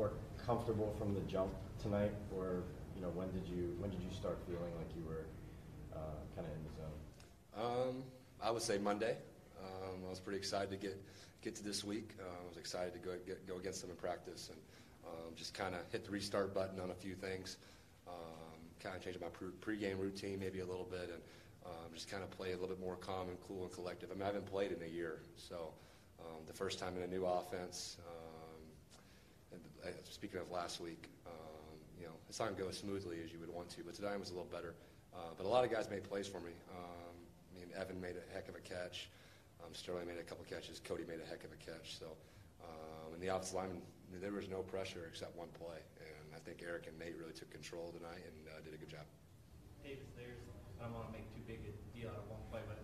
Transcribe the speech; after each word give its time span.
more 0.00 0.12
comfortable 0.46 0.94
from 0.98 1.12
the 1.12 1.20
jump 1.20 1.52
tonight, 1.82 2.12
or 2.34 2.62
you 2.96 3.02
know, 3.02 3.10
when 3.10 3.30
did 3.32 3.46
you 3.46 3.76
when 3.78 3.90
did 3.90 4.00
you 4.00 4.10
start 4.10 4.38
feeling 4.46 4.72
like 4.78 4.88
you 4.96 5.04
were 5.04 5.26
uh, 5.92 6.20
kind 6.34 6.46
of 6.48 6.52
in 6.56 6.62
the 6.64 6.74
zone? 6.80 6.98
Um, 7.60 8.02
I 8.42 8.50
would 8.50 8.62
say 8.62 8.78
Monday. 8.78 9.16
Um, 9.62 10.00
I 10.06 10.08
was 10.08 10.18
pretty 10.18 10.38
excited 10.38 10.70
to 10.70 10.76
get 10.76 10.96
get 11.42 11.54
to 11.56 11.62
this 11.62 11.84
week. 11.84 12.14
Uh, 12.18 12.24
I 12.24 12.48
was 12.48 12.56
excited 12.56 12.94
to 12.94 12.98
go 12.98 13.10
get, 13.26 13.46
go 13.46 13.56
against 13.56 13.82
them 13.82 13.90
in 13.90 13.96
practice 13.96 14.48
and 14.48 14.58
um, 15.06 15.34
just 15.36 15.52
kind 15.52 15.74
of 15.74 15.80
hit 15.92 16.04
the 16.06 16.10
restart 16.10 16.54
button 16.54 16.80
on 16.80 16.90
a 16.90 16.94
few 16.94 17.14
things. 17.14 17.58
Um, 18.08 18.60
kind 18.82 18.96
of 18.96 19.04
changed 19.04 19.20
my 19.20 19.28
pre- 19.28 19.60
pregame 19.60 19.98
routine 19.98 20.40
maybe 20.40 20.60
a 20.60 20.66
little 20.66 20.88
bit 20.90 21.10
and 21.12 21.20
um, 21.66 21.92
just 21.92 22.10
kind 22.10 22.22
of 22.22 22.30
play 22.30 22.52
a 22.52 22.54
little 22.54 22.68
bit 22.68 22.80
more 22.80 22.96
calm 22.96 23.28
and 23.28 23.36
cool 23.46 23.64
and 23.64 23.72
collective. 23.72 24.08
I 24.10 24.14
mean, 24.14 24.22
I 24.22 24.26
haven't 24.26 24.46
played 24.46 24.72
in 24.72 24.82
a 24.82 24.90
year, 24.90 25.20
so 25.36 25.74
um, 26.18 26.40
the 26.46 26.54
first 26.54 26.78
time 26.78 26.96
in 26.96 27.02
a 27.02 27.06
new 27.06 27.26
offense. 27.26 27.98
Speaking 30.10 30.40
of 30.40 30.50
last 30.50 30.80
week, 30.80 31.08
um, 31.26 31.78
you 31.98 32.04
know, 32.04 32.12
it's 32.28 32.38
not 32.38 32.46
going 32.46 32.56
to 32.56 32.62
go 32.62 32.68
as 32.68 32.78
smoothly 32.78 33.22
as 33.24 33.32
you 33.32 33.38
would 33.38 33.48
want 33.54 33.70
to, 33.70 33.82
but 33.86 33.94
today 33.94 34.10
was 34.18 34.30
a 34.30 34.34
little 34.34 34.50
better. 34.50 34.74
Uh, 35.14 35.30
but 35.38 35.46
a 35.46 35.48
lot 35.48 35.64
of 35.64 35.70
guys 35.70 35.88
made 35.90 36.02
plays 36.02 36.26
for 36.26 36.42
me. 36.42 36.52
Um, 36.70 37.14
I 37.50 37.58
mean, 37.58 37.68
Evan 37.78 38.00
made 38.00 38.18
a 38.18 38.26
heck 38.34 38.50
of 38.50 38.54
a 38.54 38.62
catch. 38.62 39.08
Um, 39.62 39.70
Sterling 39.72 40.06
made 40.06 40.18
a 40.18 40.26
couple 40.26 40.44
catches. 40.44 40.82
Cody 40.82 41.06
made 41.06 41.22
a 41.22 41.28
heck 41.30 41.42
of 41.46 41.50
a 41.54 41.60
catch. 41.62 41.98
So, 41.98 42.14
um, 42.62 43.14
and 43.14 43.22
the 43.22 43.30
offensive 43.30 43.54
lineman, 43.54 43.82
there 44.18 44.34
was 44.34 44.50
no 44.50 44.62
pressure 44.66 45.06
except 45.06 45.34
one 45.38 45.50
play. 45.54 45.78
And 46.02 46.34
I 46.34 46.40
think 46.42 46.62
Eric 46.62 46.90
and 46.90 46.98
Nate 46.98 47.14
really 47.18 47.34
took 47.34 47.50
control 47.50 47.94
tonight 47.94 48.22
and 48.22 48.38
uh, 48.50 48.58
did 48.66 48.74
a 48.74 48.80
good 48.80 48.90
job. 48.90 49.06
Davis, 49.82 50.10
there's, 50.18 50.42
I 50.82 50.90
don't 50.90 50.94
want 50.94 51.10
to 51.10 51.14
make 51.14 51.26
too 51.30 51.42
big 51.46 51.62
a 51.66 51.72
deal 51.94 52.10
out 52.10 52.22
of 52.22 52.26
one 52.30 52.42
play, 52.50 52.62
but 52.66 52.78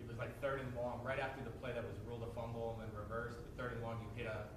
it 0.00 0.06
was 0.08 0.20
like 0.20 0.32
third 0.44 0.60
and 0.60 0.72
long, 0.76 1.00
right 1.04 1.20
after 1.20 1.40
the 1.44 1.54
play 1.60 1.72
that 1.72 1.84
was 1.84 1.96
ruled 2.04 2.24
a 2.24 2.30
fumble 2.36 2.76
and 2.76 2.84
then 2.84 2.92
reversed, 2.92 3.40
the 3.40 3.52
third 3.56 3.76
and 3.76 3.82
long, 3.82 4.00
you 4.04 4.10
hit 4.12 4.28
a 4.28 4.48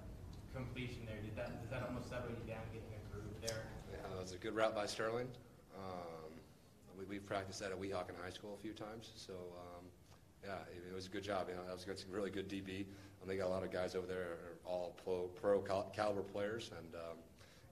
completion 0.51 1.05
there. 1.05 1.21
Did 1.23 1.37
that, 1.37 1.61
does 1.61 1.71
that 1.71 1.85
almost 1.87 2.09
settle 2.09 2.33
you 2.33 2.43
down 2.49 2.65
getting 2.73 2.89
a 2.97 3.01
groove 3.13 3.37
there? 3.45 3.69
Yeah, 3.93 4.01
it 4.03 4.19
was 4.19 4.33
a 4.33 4.36
good 4.47 4.55
route 4.55 4.71
by 4.71 4.87
Sterling. 4.87 5.27
Um, 5.75 6.31
we, 6.95 7.03
we've 7.03 7.27
practiced 7.27 7.59
that 7.59 7.75
at 7.75 7.75
Weehawken 7.75 8.15
High 8.23 8.31
School 8.31 8.55
a 8.55 8.61
few 8.63 8.71
times, 8.71 9.11
so 9.19 9.35
um, 9.59 9.83
yeah, 10.39 10.63
it, 10.71 10.87
it 10.87 10.95
was 10.95 11.03
a 11.03 11.11
good 11.11 11.27
job. 11.27 11.51
You 11.51 11.59
know, 11.59 11.67
that 11.67 11.75
was 11.75 11.83
a 11.83 12.07
really 12.07 12.31
good 12.31 12.47
DB. 12.47 12.87
Um, 13.19 13.27
they 13.27 13.35
got 13.35 13.51
a 13.51 13.51
lot 13.51 13.67
of 13.67 13.75
guys 13.75 13.91
over 13.91 14.07
there 14.07 14.39
are 14.39 14.55
all 14.63 14.95
pro, 15.03 15.27
pro 15.35 15.59
cal- 15.59 15.91
caliber 15.91 16.23
players, 16.23 16.71
and 16.79 16.95
um, 16.95 17.19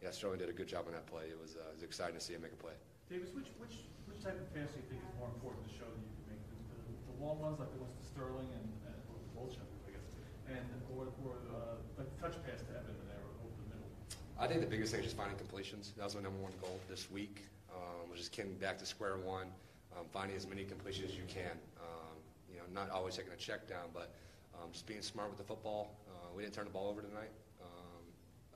yeah, 0.03 0.11
Sterling 0.11 0.43
did 0.43 0.51
a 0.51 0.51
good 0.51 0.67
job 0.67 0.83
on 0.83 0.91
that 0.91 1.07
play. 1.07 1.31
It 1.31 1.39
was, 1.39 1.55
uh, 1.55 1.63
it 1.71 1.79
was 1.79 1.83
exciting 1.87 2.19
to 2.19 2.19
see 2.19 2.35
him 2.35 2.43
make 2.43 2.51
a 2.51 2.59
play. 2.59 2.75
Davis, 3.07 3.31
which, 3.31 3.55
which, 3.55 3.87
which 4.11 4.19
type 4.19 4.35
of 4.35 4.51
pass 4.51 4.67
do 4.75 4.83
you 4.83 4.87
think 4.91 4.99
is 4.99 5.15
more 5.15 5.31
important 5.31 5.63
to 5.63 5.71
show 5.79 5.87
that 5.87 6.03
you 6.03 6.11
can 6.11 6.35
make? 6.35 6.43
The, 6.43 6.59
the, 6.75 6.91
the 6.91 7.15
long 7.23 7.39
ones 7.39 7.55
like 7.55 7.71
the 7.71 7.79
ones 7.79 7.95
to 7.95 8.03
Sterling 8.03 8.51
and, 8.51 8.67
and 8.91 8.99
or 9.07 9.15
the 9.15 9.31
Gold 9.31 9.55
I 9.55 9.95
guess, 9.95 10.11
and 10.51 10.67
or, 10.91 11.07
or 11.23 11.39
uh, 11.55 11.79
the 11.95 12.03
touch 12.19 12.35
pass 12.43 12.67
to 12.67 12.75
Evan 12.75 12.99
and 12.99 13.07
there 13.07 13.23
over 13.23 13.55
the 13.63 13.67
middle. 13.71 13.91
I 14.37 14.47
think 14.47 14.59
the 14.59 14.67
biggest 14.67 14.91
thing 14.91 14.99
is 14.99 15.05
just 15.05 15.17
finding 15.17 15.37
completions. 15.37 15.93
That 15.95 16.03
was 16.03 16.15
my 16.15 16.21
number 16.21 16.39
one 16.39 16.51
goal 16.59 16.77
this 16.89 17.09
week. 17.09 17.43
Um, 17.73 18.09
was 18.09 18.19
just 18.19 18.33
getting 18.33 18.53
back 18.55 18.77
to 18.79 18.85
square 18.85 19.15
one, 19.17 19.47
um, 19.95 20.05
finding 20.11 20.35
as 20.35 20.45
many 20.45 20.65
completions 20.65 21.11
as 21.11 21.15
you 21.15 21.23
can. 21.27 21.55
Um, 21.79 22.19
you 22.51 22.57
know, 22.57 22.63
not 22.73 22.89
always 22.89 23.15
taking 23.15 23.31
a 23.31 23.37
check 23.37 23.67
down, 23.67 23.87
but 23.93 24.13
um, 24.53 24.71
just 24.73 24.85
being 24.87 25.01
smart 25.01 25.29
with 25.29 25.37
the 25.37 25.43
football. 25.45 25.95
Uh, 26.09 26.27
we 26.35 26.43
didn't 26.43 26.53
turn 26.53 26.65
the 26.65 26.71
ball 26.71 26.89
over 26.89 27.01
tonight. 27.01 27.31
Um, 27.61 28.03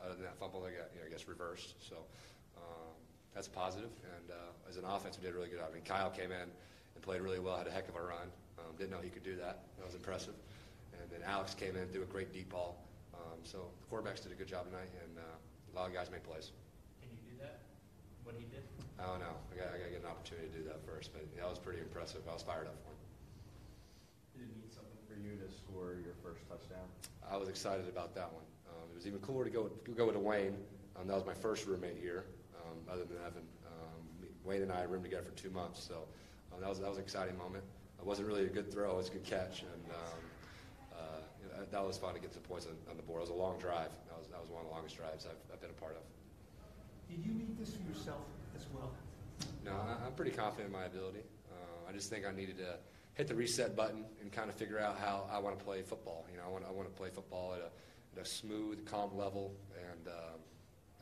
other 0.03 0.15
than 0.15 0.23
that 0.23 0.37
fumble, 0.37 0.61
that 0.63 0.71
got 0.71 0.91
you 0.93 0.99
know, 0.99 1.07
I 1.07 1.09
guess 1.09 1.29
reversed. 1.29 1.75
So 1.79 1.95
um, 2.57 2.95
that's 3.33 3.47
positive. 3.47 3.91
And 4.17 4.31
uh, 4.31 4.69
as 4.69 4.75
an 4.75 4.83
offense, 4.83 5.17
we 5.17 5.23
did 5.25 5.33
a 5.33 5.37
really 5.37 5.47
good. 5.47 5.59
Job. 5.59 5.69
I 5.71 5.73
mean, 5.73 5.83
Kyle 5.85 6.09
came 6.09 6.33
in 6.33 6.51
and 6.95 7.01
played 7.01 7.21
really 7.21 7.39
well. 7.39 7.57
Had 7.57 7.67
a 7.67 7.71
heck 7.71 7.87
of 7.87 7.95
a 7.95 8.01
run. 8.01 8.27
Um, 8.59 8.75
didn't 8.77 8.91
know 8.91 8.99
he 9.01 9.09
could 9.09 9.23
do 9.23 9.37
that. 9.37 9.63
That 9.77 9.85
was 9.85 9.95
impressive. 9.95 10.35
And 10.91 11.09
then 11.09 11.21
Alex 11.25 11.53
came 11.53 11.77
in, 11.77 11.87
threw 11.87 12.03
a 12.03 12.11
great 12.11 12.33
deep 12.33 12.49
ball. 12.49 12.83
So 13.43 13.71
the 13.79 13.87
quarterbacks 13.87 14.21
did 14.21 14.31
a 14.33 14.35
good 14.35 14.47
job 14.47 14.65
tonight, 14.65 14.89
and 15.01 15.17
uh, 15.17 15.21
a 15.71 15.75
lot 15.75 15.87
of 15.87 15.93
guys 15.93 16.09
made 16.11 16.23
plays. 16.23 16.51
Can 17.01 17.09
you 17.11 17.21
do 17.29 17.35
that? 17.43 17.61
What 18.23 18.35
he 18.37 18.45
did? 18.49 18.63
I 18.99 19.05
don't 19.05 19.19
know. 19.19 19.35
I 19.51 19.55
got, 19.55 19.67
I 19.73 19.77
got 19.79 19.85
to 19.85 19.93
get 19.95 20.01
an 20.03 20.11
opportunity 20.11 20.47
to 20.49 20.57
do 20.59 20.63
that 20.67 20.83
first, 20.85 21.13
but 21.13 21.23
that 21.37 21.47
was 21.47 21.59
pretty 21.59 21.79
impressive. 21.79 22.21
I 22.29 22.33
was 22.33 22.43
fired 22.43 22.67
up 22.67 22.75
for 22.83 22.91
him. 22.91 22.99
Did 24.35 24.41
it 24.47 24.51
mean 24.55 24.67
something 24.67 24.99
for 25.07 25.15
you 25.15 25.39
to 25.39 25.47
score 25.51 25.99
your 26.03 26.15
first 26.23 26.43
touchdown? 26.47 26.85
I 27.23 27.37
was 27.37 27.47
excited 27.47 27.87
about 27.87 28.15
that 28.15 28.31
one. 28.33 28.43
Um, 28.67 28.89
it 28.91 28.95
was 28.95 29.07
even 29.07 29.19
cooler 29.19 29.45
to 29.45 29.49
go 29.49 29.67
to 29.67 29.91
go 29.91 30.07
with 30.07 30.15
Wayne. 30.15 30.57
Um, 30.97 31.07
that 31.07 31.15
was 31.15 31.25
my 31.25 31.33
first 31.33 31.65
roommate 31.65 31.97
here, 31.97 32.25
um, 32.59 32.77
other 32.91 33.03
than 33.05 33.17
Evan. 33.23 33.45
Um, 33.67 34.27
Wayne 34.43 34.63
and 34.63 34.71
I 34.71 34.83
roomed 34.83 35.03
together 35.03 35.23
for 35.23 35.35
two 35.35 35.49
months, 35.49 35.83
so 35.83 36.07
um, 36.53 36.61
that 36.61 36.69
was 36.69 36.79
that 36.79 36.89
was 36.89 36.97
an 36.97 37.03
exciting 37.03 37.37
moment. 37.37 37.63
It 37.99 38.05
wasn't 38.05 38.27
really 38.27 38.45
a 38.45 38.49
good 38.49 38.71
throw; 38.71 38.91
it 38.91 38.97
was 38.97 39.09
a 39.09 39.11
good 39.11 39.23
catch, 39.23 39.61
and 39.61 39.83
um, 39.91 40.19
uh, 40.93 41.21
you 41.41 41.48
know, 41.48 41.48
that 41.71 41.85
was 41.85 41.97
fun 41.97 42.13
to 42.13 42.19
get 42.19 42.33
some 42.33 42.43
points 42.43 42.65
on, 42.65 42.73
on 42.89 42.97
the 42.97 43.03
board. 43.03 43.19
It 43.19 43.29
was 43.29 43.29
a 43.29 43.33
long 43.33 43.57
drive. 43.59 43.91
That 44.07 44.17
was 44.17 44.27
that 44.29 44.39
was 44.41 44.49
one 44.49 44.61
of 44.61 44.67
the 44.67 44.73
longest 44.73 44.97
drives 44.97 45.25
I've, 45.25 45.53
I've 45.53 45.61
been 45.61 45.69
a 45.71 45.81
part 45.81 45.95
of. 45.95 46.03
Did 47.09 47.25
you 47.25 47.33
need 47.33 47.57
this 47.59 47.73
for 47.73 47.81
yourself 47.91 48.21
as 48.55 48.65
well? 48.73 48.91
No, 49.65 49.71
I- 49.71 50.05
I'm 50.05 50.13
pretty 50.13 50.31
confident 50.31 50.67
in 50.67 50.73
my 50.73 50.85
ability. 50.85 51.23
Uh, 51.51 51.89
I 51.89 51.91
just 51.91 52.09
think 52.09 52.25
I 52.25 52.31
needed 52.31 52.57
to 52.57 52.75
hit 53.15 53.27
the 53.27 53.35
reset 53.35 53.75
button 53.75 54.05
and 54.21 54.31
kind 54.31 54.49
of 54.49 54.55
figure 54.55 54.79
out 54.79 54.97
how 54.97 55.27
I 55.31 55.39
want 55.39 55.57
to 55.57 55.63
play 55.63 55.81
football. 55.81 56.25
You 56.31 56.37
know, 56.37 56.43
I 56.45 56.49
want 56.49 56.65
I 56.67 56.71
want 56.71 56.87
to 56.87 56.93
play 56.95 57.09
football 57.09 57.53
at 57.53 57.61
a, 57.61 58.19
at 58.19 58.25
a 58.25 58.29
smooth, 58.29 58.85
calm 58.85 59.15
level. 59.17 59.53
And 59.75 60.07
um, 60.07 60.39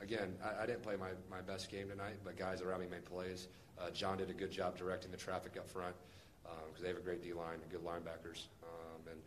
again, 0.02 0.36
I, 0.44 0.64
I 0.64 0.66
didn't 0.66 0.84
play 0.84 0.96
my, 0.96 1.10
my 1.30 1.42
best 1.42 1.70
game 1.70 1.90
tonight, 1.90 2.18
but 2.24 2.38
guys 2.38 2.62
around 2.62 2.82
me 2.82 2.88
made 2.90 3.06
plays. 3.06 3.48
Uh, 3.80 3.92
John 3.92 4.18
did 4.18 4.30
a 4.30 4.34
good 4.34 4.52
job 4.52 4.78
directing 4.78 5.12
the 5.12 5.18
traffic 5.18 5.56
up 5.58 5.70
front 5.70 5.96
because 6.68 6.82
they 6.82 6.88
have 6.88 6.98
a 6.98 7.02
great 7.02 7.22
D 7.22 7.34
line 7.34 7.60
and 7.62 7.70
good 7.70 7.84
linebackers. 7.84 8.48
Um, 8.64 9.02
and 9.12 9.20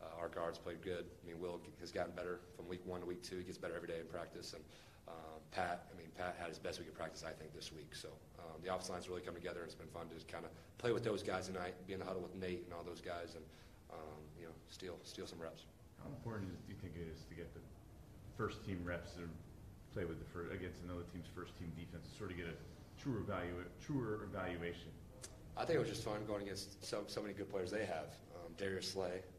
uh, 0.00 0.20
our 0.20 0.28
guards 0.28 0.58
played 0.58 0.82
good. 0.82 1.04
I 1.06 1.26
mean, 1.26 1.40
Will 1.40 1.60
has 1.80 1.90
gotten 1.90 2.12
better 2.14 2.40
from 2.56 2.68
week 2.68 2.84
one 2.84 3.00
to 3.00 3.06
week 3.06 3.22
two. 3.22 3.38
He 3.38 3.44
gets 3.44 3.58
better 3.58 3.74
every 3.74 3.88
day 3.88 4.00
in 4.00 4.06
practice. 4.06 4.52
And 4.52 4.62
um, 5.08 5.40
Pat, 5.52 5.86
I 5.92 5.96
mean, 5.96 6.08
Pat 6.16 6.36
had 6.38 6.48
his 6.48 6.58
best 6.58 6.78
week 6.78 6.88
of 6.88 6.94
practice, 6.94 7.24
I 7.26 7.32
think, 7.32 7.54
this 7.54 7.72
week. 7.72 7.94
So 7.94 8.08
um, 8.38 8.60
the 8.62 8.72
offensive 8.72 8.94
line's 8.94 9.08
really 9.08 9.22
come 9.22 9.34
together, 9.34 9.60
and 9.60 9.66
it's 9.66 9.74
been 9.74 9.88
fun 9.88 10.08
to 10.08 10.14
just 10.14 10.28
kind 10.28 10.44
of 10.44 10.50
play 10.78 10.92
with 10.92 11.04
those 11.04 11.22
guys 11.22 11.46
tonight, 11.46 11.74
be 11.86 11.94
in 11.94 12.00
the 12.00 12.04
huddle 12.04 12.22
with 12.22 12.34
Nate 12.34 12.64
and 12.64 12.74
all 12.74 12.82
those 12.82 13.00
guys, 13.00 13.34
and 13.34 13.44
um, 13.92 14.20
you 14.38 14.44
know, 14.46 14.52
steal 14.68 14.98
steal 15.04 15.26
some 15.26 15.40
reps. 15.40 15.64
How 16.02 16.08
important 16.10 16.50
is, 16.52 16.58
do 16.66 16.72
you 16.74 16.78
think 16.82 16.94
it 16.96 17.08
is 17.08 17.24
to 17.28 17.34
get 17.34 17.52
the 17.54 17.60
first 18.36 18.64
team 18.66 18.82
reps 18.84 19.16
or 19.16 19.28
play 19.94 20.04
with 20.04 20.18
the 20.18 20.28
first, 20.28 20.52
against 20.52 20.82
another 20.84 21.02
team's 21.12 21.26
first 21.34 21.56
team 21.56 21.72
defense 21.72 22.04
to 22.10 22.18
sort 22.18 22.30
of 22.30 22.36
get 22.36 22.46
a 22.46 22.56
truer 23.00 23.24
evalu 23.24 23.64
truer 23.80 24.28
evaluation? 24.28 24.90
I 25.56 25.64
think 25.64 25.76
it 25.76 25.80
was 25.80 25.88
just 25.88 26.04
fun 26.04 26.20
going 26.26 26.42
against 26.42 26.84
so, 26.84 27.04
so 27.06 27.22
many 27.22 27.32
good 27.32 27.48
players 27.48 27.70
they 27.70 27.86
have. 27.86 28.12
Um, 28.36 28.52
Darius 28.58 28.92
Slay, 28.92 29.08
you 29.08 29.10
know, 29.10 29.20
he's 29.22 29.35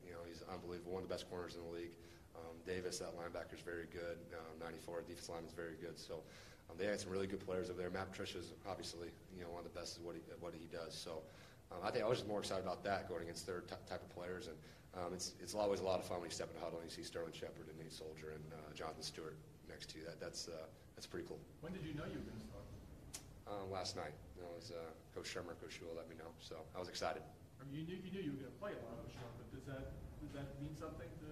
unbelievable, 0.51 0.93
one 0.93 1.03
of 1.03 1.09
the 1.09 1.13
best 1.13 1.29
corners 1.29 1.55
in 1.55 1.63
the 1.63 1.73
league. 1.73 1.95
Um, 2.35 2.55
Davis, 2.65 2.99
that 2.99 3.17
linebacker, 3.17 3.55
is 3.55 3.65
very 3.65 3.87
good. 3.91 4.17
Um, 4.33 4.59
94, 4.61 5.03
defense 5.07 5.29
line 5.29 5.43
is 5.45 5.53
very 5.53 5.75
good. 5.81 5.97
So 5.97 6.21
um, 6.69 6.77
they 6.77 6.85
had 6.85 6.99
some 6.99 7.09
really 7.09 7.27
good 7.27 7.41
players 7.41 7.69
over 7.69 7.79
there. 7.81 7.89
Matt 7.89 8.11
Patricia 8.11 8.37
is 8.37 8.53
obviously, 8.69 9.09
you 9.35 9.43
know, 9.43 9.49
one 9.49 9.65
of 9.65 9.69
the 9.71 9.77
best 9.77 9.97
at 9.97 10.03
what 10.03 10.15
he, 10.15 10.21
at 10.29 10.39
what 10.41 10.53
he 10.53 10.67
does. 10.69 10.93
So 10.93 11.23
um, 11.71 11.81
I 11.83 11.89
think 11.89 12.05
I 12.05 12.07
was 12.07 12.19
just 12.19 12.29
more 12.29 12.39
excited 12.39 12.63
about 12.63 12.83
that 12.85 13.09
going 13.09 13.23
against 13.23 13.45
their 13.45 13.61
t- 13.65 13.75
type 13.89 14.01
of 14.03 14.09
players. 14.13 14.47
And 14.47 14.57
um, 14.95 15.13
it's, 15.13 15.33
it's 15.41 15.55
always 15.55 15.81
a 15.81 15.87
lot 15.87 15.99
of 15.99 16.05
fun 16.05 16.21
when 16.21 16.29
you 16.29 16.35
step 16.35 16.49
in 16.53 16.59
the 16.59 16.63
huddle 16.63 16.79
and 16.79 16.87
you 16.89 16.93
see 16.93 17.03
Sterling 17.03 17.33
Shepard 17.33 17.67
and 17.67 17.77
Nate 17.77 17.93
Solder 17.93 18.37
and 18.37 18.45
uh, 18.53 18.73
Jonathan 18.77 19.03
Stewart 19.03 19.35
next 19.67 19.89
to 19.91 19.99
you. 19.99 20.05
That, 20.05 20.19
that's, 20.21 20.47
uh, 20.47 20.69
that's 20.95 21.07
pretty 21.07 21.27
cool. 21.27 21.39
When 21.61 21.73
did 21.73 21.83
you 21.83 21.93
know 21.97 22.05
you 22.05 22.21
were 22.21 22.27
going 22.29 22.39
to 22.39 22.45
start? 22.45 22.65
Um, 23.47 23.71
last 23.71 23.95
night, 23.95 24.11
you 24.35 24.43
know, 24.43 24.51
it 24.51 24.59
was 24.59 24.71
uh, 24.75 24.91
Coach 25.15 25.31
Shurmur, 25.31 25.55
Coach 25.63 25.79
Shula 25.79 25.95
let 25.95 26.11
me 26.11 26.19
know. 26.19 26.27
So 26.43 26.59
I 26.75 26.79
was 26.83 26.91
excited. 26.91 27.23
I 27.23 27.63
mean, 27.63 27.79
you 27.79 27.83
knew 27.87 27.97
you 28.03 28.11
knew 28.11 28.23
you 28.27 28.33
were 28.35 28.43
going 28.43 28.51
to 28.51 28.59
play 28.59 28.73
a 28.75 28.83
lot 28.83 28.99
of 28.99 29.07
short, 29.15 29.31
but 29.39 29.47
does 29.55 29.65
that 29.71 29.95
does 30.22 30.31
that 30.33 30.59
mean 30.61 30.75
something 30.75 31.07
to 31.22 31.29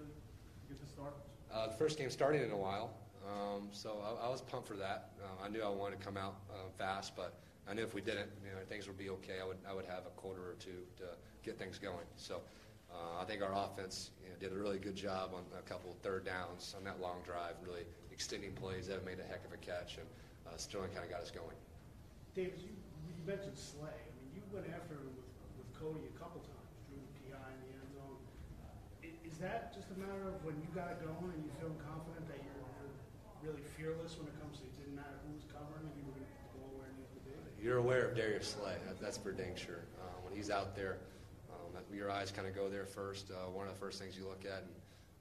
get 0.70 0.80
the 0.82 0.88
start? 0.88 1.14
Uh, 1.54 1.68
the 1.68 1.74
first 1.74 1.98
game 1.98 2.10
starting 2.10 2.42
in 2.44 2.52
a 2.52 2.58
while, 2.58 2.94
um, 3.26 3.70
so 3.72 4.02
I, 4.04 4.28
I 4.28 4.30
was 4.30 4.42
pumped 4.42 4.68
for 4.68 4.76
that. 4.76 5.12
Uh, 5.22 5.46
I 5.46 5.50
knew 5.50 5.62
I 5.64 5.70
wanted 5.70 6.00
to 6.00 6.06
come 6.06 6.18
out 6.18 6.36
uh, 6.52 6.70
fast, 6.78 7.16
but 7.16 7.40
I 7.68 7.74
knew 7.74 7.84
if 7.84 7.94
we 7.94 8.02
didn't, 8.02 8.30
you 8.44 8.52
know, 8.52 8.58
things 8.68 8.88
would 8.88 8.98
be 8.98 9.10
okay. 9.10 9.40
I 9.42 9.46
would 9.46 9.58
I 9.68 9.74
would 9.74 9.86
have 9.86 10.06
a 10.06 10.14
quarter 10.16 10.42
or 10.42 10.56
two 10.60 10.84
to 10.98 11.04
get 11.44 11.58
things 11.58 11.80
going. 11.80 12.06
So 12.16 12.42
uh, 12.92 13.22
I 13.22 13.26
think 13.26 13.42
our 13.42 13.54
offense 13.54 14.12
you 14.24 14.30
know, 14.30 14.36
did 14.40 14.52
a 14.52 14.56
really 14.62 14.78
good 14.80 14.96
job 14.96 15.32
on 15.34 15.44
a 15.58 15.62
couple 15.64 15.92
of 15.92 15.98
third 16.00 16.26
downs 16.26 16.76
on 16.78 16.84
that 16.84 17.00
long 17.02 17.22
drive, 17.26 17.56
really 17.66 17.86
extending 18.12 18.52
plays. 18.54 18.88
That 18.88 19.06
made 19.06 19.20
a 19.20 19.24
heck 19.28 19.46
of 19.46 19.54
a 19.54 19.58
catch, 19.58 19.98
and 19.98 20.06
uh, 20.48 20.58
Sterling 20.58 20.92
kind 20.94 21.06
of 21.06 21.10
got 21.12 21.22
us 21.22 21.32
going. 21.32 21.56
Davis, 22.36 22.62
you, 22.62 22.76
you 23.08 23.16
mentioned 23.26 23.58
Slay. 23.58 23.90
I 23.96 24.12
mean, 24.20 24.30
you 24.36 24.42
went 24.54 24.68
after 24.76 24.94
him 25.00 25.08
with, 25.16 25.26
with 25.58 25.70
Cody 25.80 26.04
a 26.06 26.16
couple 26.20 26.42
times, 26.44 26.70
drew 26.92 27.00
the 27.00 27.32
PI 27.32 27.40
in 27.40 27.60
the 27.64 27.72
end 27.80 27.90
zone. 27.96 28.20
Uh, 28.62 29.08
i- 29.08 29.20
Is 29.26 29.35
that 29.46 29.70
just 29.70 29.86
a 29.94 29.98
matter 30.02 30.26
of 30.26 30.42
when 30.42 30.58
you 30.58 30.66
got 30.74 30.90
it 30.90 31.00
going 31.06 31.30
and 31.30 31.46
you 31.46 31.54
feel 31.62 31.70
confident 31.86 32.26
that 32.26 32.42
you're, 32.42 32.66
you're 33.46 33.54
really 33.54 33.62
fearless 33.78 34.18
when 34.18 34.26
it 34.26 34.36
comes 34.42 34.58
to 34.58 34.66
it 34.66 34.74
didn't 34.82 34.98
matter 34.98 35.22
who 35.22 35.38
was 35.38 35.46
covering 35.54 35.86
and 35.86 35.94
you 35.94 36.04
were 36.10 36.18
going 36.18 36.26
to 36.26 36.58
go 36.58 36.66
where 36.74 36.90
it 36.90 36.98
needed 36.98 37.14
to 37.14 37.22
be? 37.22 37.38
You're 37.62 37.78
aware 37.78 38.10
of 38.10 38.18
Darius 38.18 38.58
Slay. 38.58 38.74
That, 38.90 38.98
that's 38.98 39.22
for 39.22 39.30
dang 39.30 39.54
sure. 39.54 39.86
Uh, 40.02 40.18
when 40.26 40.34
he's 40.34 40.50
out 40.50 40.74
there, 40.74 40.98
um, 41.54 41.78
your 41.94 42.10
eyes 42.10 42.34
kind 42.34 42.50
of 42.50 42.58
go 42.58 42.66
there 42.74 42.90
first. 42.90 43.30
Uh, 43.30 43.54
one 43.54 43.70
of 43.70 43.74
the 43.78 43.80
first 43.80 44.02
things 44.02 44.18
you 44.18 44.26
look 44.26 44.50
at. 44.50 44.66
And 44.66 44.74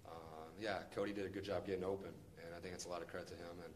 uh, 0.08 0.48
yeah, 0.56 0.88
Cody 0.96 1.12
did 1.12 1.28
a 1.28 1.32
good 1.32 1.44
job 1.44 1.68
getting 1.68 1.84
open, 1.84 2.16
and 2.40 2.48
I 2.56 2.58
think 2.64 2.72
it's 2.72 2.88
a 2.88 2.92
lot 2.92 3.04
of 3.04 3.08
credit 3.12 3.28
to 3.28 3.36
him. 3.36 3.60
And 3.60 3.72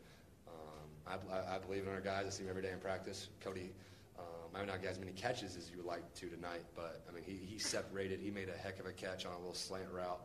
um, 0.49 0.89
I, 1.05 1.15
I, 1.29 1.57
I 1.57 1.59
believe 1.61 1.85
in 1.85 1.93
our 1.93 2.01
guys. 2.01 2.25
I 2.25 2.31
see 2.33 2.45
him 2.45 2.49
every 2.49 2.65
day 2.65 2.73
in 2.73 2.81
practice. 2.81 3.29
Cody 3.45 3.77
um, 4.17 4.49
might 4.55 4.67
not 4.67 4.81
get 4.81 4.93
as 4.93 4.99
many 4.99 5.13
catches 5.13 5.61
as 5.61 5.69
you 5.71 5.77
would 5.77 5.87
like 5.87 6.09
to 6.25 6.33
tonight, 6.33 6.65
but 6.75 7.05
I 7.05 7.13
mean 7.13 7.25
he, 7.25 7.37
he 7.37 7.59
separated. 7.59 8.21
He 8.21 8.31
made 8.31 8.49
a 8.49 8.57
heck 8.57 8.81
of 8.81 8.87
a 8.87 8.93
catch 8.93 9.27
on 9.27 9.33
a 9.33 9.39
little 9.39 9.53
slant 9.53 9.93
route 9.93 10.21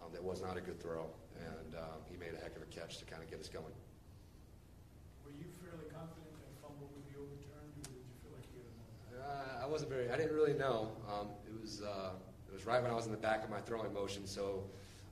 um, 0.00 0.12
that 0.12 0.22
was 0.22 0.42
not 0.42 0.56
a 0.56 0.60
good 0.60 0.80
throw, 0.80 1.06
and 1.38 1.74
um, 1.74 2.00
he 2.10 2.16
made 2.16 2.34
a 2.34 2.40
heck 2.42 2.56
of 2.56 2.62
a 2.62 2.66
catch 2.66 2.98
to 2.98 3.04
kind 3.04 3.22
of 3.22 3.30
get 3.30 3.40
us 3.40 3.48
going. 3.48 3.74
Were 5.24 5.32
you 5.32 5.46
fairly 5.62 5.88
confident 5.90 6.30
that 6.38 6.52
fumble 6.62 6.88
would 6.94 7.06
be 7.08 7.16
overturned, 7.18 7.72
or 7.74 7.88
did 7.90 8.06
you 8.06 8.16
feel 8.22 8.32
like 8.36 8.46
you 8.54 8.62
had 8.62 8.72
more? 8.78 9.24
Uh, 9.24 9.64
I 9.64 9.66
wasn't 9.66 9.90
very. 9.90 10.10
I 10.10 10.16
didn't 10.16 10.34
really 10.34 10.54
know. 10.54 10.92
Um, 11.08 11.28
it 11.46 11.60
was. 11.60 11.82
Uh, 11.82 12.14
it 12.48 12.54
was 12.54 12.64
right 12.64 12.80
when 12.80 12.90
I 12.90 12.94
was 12.94 13.06
in 13.06 13.12
the 13.12 13.18
back 13.18 13.42
of 13.44 13.50
my 13.50 13.60
throwing 13.60 13.92
motion. 13.92 14.26
So, 14.26 14.64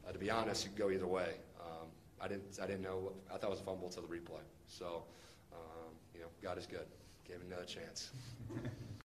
uh, 0.06 0.12
to 0.12 0.19
be 0.19 0.31
honest, 0.31 0.64
you 0.64 0.70
could 0.70 0.78
go 0.78 0.90
either 0.90 1.06
way. 1.06 1.34
Um, 1.60 1.88
I 2.20 2.28
didn't. 2.28 2.58
I 2.62 2.66
didn't 2.66 2.82
know. 2.82 2.98
What, 2.98 3.14
I 3.28 3.38
thought 3.38 3.48
it 3.48 3.58
was 3.58 3.60
a 3.60 3.64
fumble 3.64 3.88
until 3.88 4.02
the 4.02 4.08
replay. 4.08 4.44
So, 4.66 5.04
um, 5.52 5.92
you 6.14 6.20
know, 6.20 6.28
God 6.42 6.58
is 6.58 6.66
good. 6.66 6.87
Gave 7.26 7.40
me 7.40 7.46
another 7.48 7.64
chance. 7.64 8.10